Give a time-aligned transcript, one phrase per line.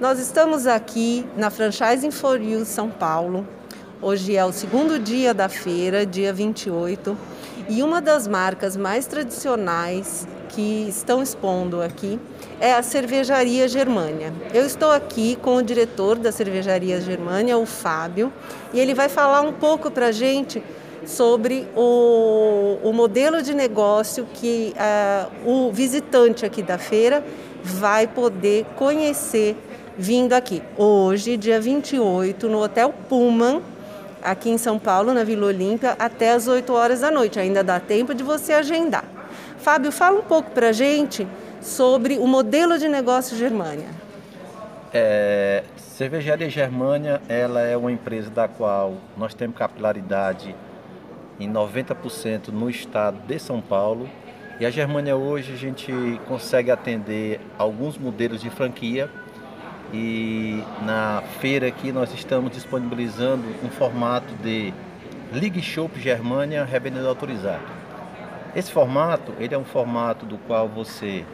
[0.00, 3.46] Nós estamos aqui na Franchising for You São Paulo.
[4.02, 7.16] Hoje é o segundo dia da feira, dia 28,
[7.68, 12.18] e uma das marcas mais tradicionais que estão expondo aqui
[12.60, 14.32] é a Cervejaria Germânia.
[14.52, 18.32] Eu estou aqui com o diretor da Cervejaria Germânia, o Fábio,
[18.72, 20.60] e ele vai falar um pouco para a gente
[21.06, 27.22] sobre o, o, modelo de negócio que uh, o visitante aqui da feira
[27.62, 29.56] vai poder conhecer
[29.96, 30.62] vindo aqui.
[30.76, 33.62] Hoje, dia 28, no Hotel Pullman,
[34.22, 37.38] aqui em São Paulo, na Vila Olímpia, até as 8 horas da noite.
[37.38, 39.04] Ainda dá tempo de você agendar.
[39.58, 41.26] Fábio, fala um pouco para a gente
[41.60, 43.88] sobre o modelo de negócio Germânia.
[44.92, 50.54] É, Cervejaria Germânia, ela é uma empresa da qual nós temos capilaridade
[51.38, 54.08] em 90% no estado de São Paulo.
[54.60, 55.92] E a Germânia hoje a gente
[56.28, 59.10] consegue atender alguns modelos de franquia
[59.94, 64.74] e na feira aqui nós estamos disponibilizando um formato de
[65.32, 67.62] League Shop Germânia revendedor autorizado.
[68.56, 71.24] Esse formato, ele é um formato do qual você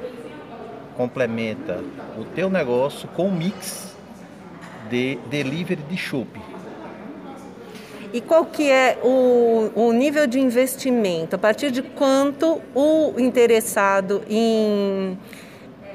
[0.95, 1.83] complementa
[2.19, 3.97] o teu negócio com um mix
[4.91, 6.29] de delivery de chopp.
[8.13, 11.37] E qual que é o, o nível de investimento?
[11.37, 15.17] A partir de quanto o interessado em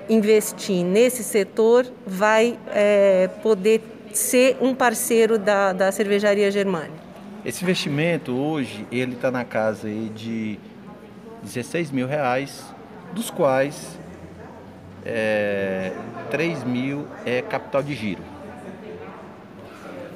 [0.10, 3.82] investir nesse setor vai é, poder
[4.14, 7.06] ser um parceiro da, da cervejaria Germânia?
[7.46, 10.58] Esse investimento hoje ele está na casa aí de
[11.44, 12.64] 16 mil reais,
[13.14, 14.00] dos quais
[15.06, 15.92] é,
[16.32, 18.22] 3 mil é capital de giro.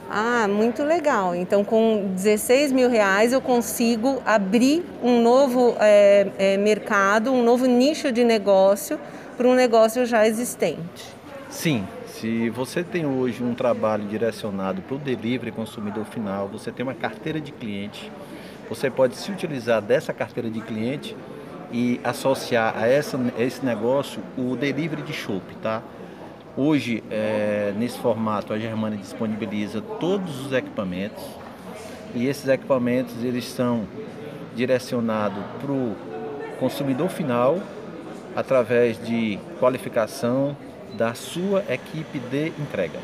[0.09, 1.35] Ah, muito legal.
[1.35, 7.67] Então, com 16 mil reais, eu consigo abrir um novo é, é, mercado, um novo
[7.67, 8.99] nicho de negócio
[9.39, 11.05] para um negócio já existente.
[11.49, 11.87] Sim.
[12.07, 16.93] Se você tem hoje um trabalho direcionado para o delivery consumidor final, você tem uma
[16.93, 18.11] carteira de cliente,
[18.67, 21.15] você pode se utilizar dessa carteira de cliente
[21.71, 25.81] e associar a, essa, a esse negócio o delivery de chopp, tá?
[26.57, 31.23] Hoje, é, nesse formato, a Germana disponibiliza todos os equipamentos
[32.13, 33.87] e esses equipamentos eles são
[34.53, 35.95] direcionados para o
[36.59, 37.57] consumidor final
[38.35, 40.55] através de qualificação
[40.93, 42.99] da sua equipe de entrega.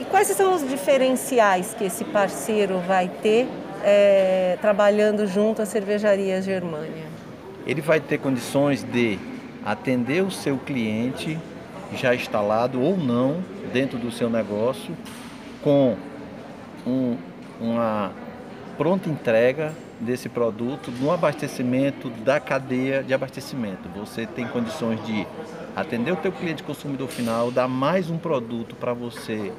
[0.00, 3.46] E quais são os diferenciais que esse parceiro vai ter
[3.82, 7.04] é, trabalhando junto à cervejaria Germânia?
[7.66, 9.18] Ele vai ter condições de
[9.64, 11.38] atender o seu cliente
[11.94, 13.42] já instalado ou não
[13.72, 14.94] dentro do seu negócio
[15.62, 15.96] com
[16.86, 17.16] um,
[17.60, 18.12] uma
[18.76, 23.88] pronta entrega desse produto no abastecimento da cadeia de abastecimento.
[23.96, 25.26] Você tem condições de
[25.74, 29.52] atender o teu cliente consumidor final, dar mais um produto para você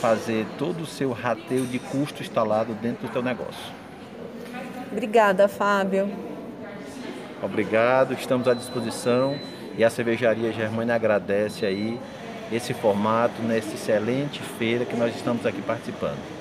[0.00, 3.72] fazer todo o seu rateio de custo instalado dentro do teu negócio.
[4.90, 6.10] Obrigada, Fábio.
[7.42, 9.38] Obrigado, estamos à disposição
[9.76, 11.98] e a Cervejaria Germânia agradece aí
[12.52, 16.39] esse formato, nessa excelente feira que nós estamos aqui participando.